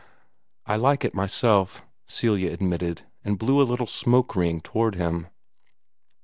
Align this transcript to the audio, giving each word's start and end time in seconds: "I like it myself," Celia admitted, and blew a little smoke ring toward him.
"I 0.65 0.77
like 0.77 1.05
it 1.05 1.13
myself," 1.13 1.83
Celia 2.07 2.51
admitted, 2.51 3.03
and 3.23 3.37
blew 3.37 3.61
a 3.61 3.69
little 3.69 3.85
smoke 3.85 4.35
ring 4.35 4.59
toward 4.59 4.95
him. 4.95 5.27